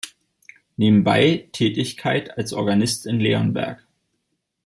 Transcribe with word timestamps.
Nebenbei 0.77 1.47
Tätigkeit 1.51 2.35
als 2.35 2.53
Organist 2.53 3.05
in 3.05 3.19
Leonberg. 3.19 3.85